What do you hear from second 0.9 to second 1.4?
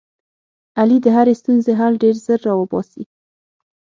د هرې